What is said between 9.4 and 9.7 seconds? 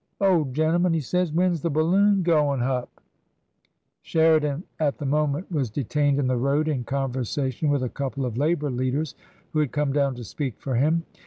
who